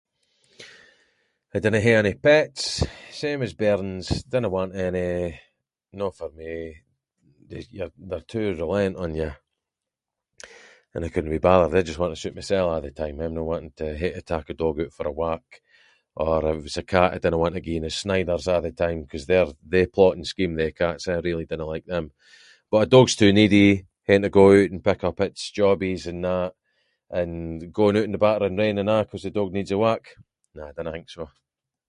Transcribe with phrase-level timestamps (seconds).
[1.55, 2.63] I dinna hae any pets,
[3.21, 5.15] same as bairns, dinna want any,
[5.99, 6.53] no for me,
[7.49, 9.31] they- you’r- they’re too reliant on you,
[10.93, 13.35] and I couldnae be bothered, I’m just wanting to suit myself a’ the time, I’m
[13.37, 15.45] no wanting to hae to take a dog oot for a walk,
[16.25, 18.99] or if it’s a cat I dinna want it gieing its sniders a’ the time,
[19.11, 22.05] cause they’re- they plot and scheme they cats, eh, I really dinna like them,
[22.71, 23.67] but a dogs too needy,
[24.07, 26.53] haeing to go oot and pick up its jobbies and that,
[27.19, 27.33] and
[27.79, 30.03] going oot in the battering rain and a’ ‘cause the dog needs a walk,
[30.57, 31.25] nah, dinna think so.